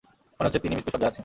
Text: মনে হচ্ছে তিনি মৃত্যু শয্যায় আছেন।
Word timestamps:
মনে 0.37 0.47
হচ্ছে 0.47 0.59
তিনি 0.63 0.73
মৃত্যু 0.75 0.91
শয্যায় 0.93 1.09
আছেন। 1.11 1.19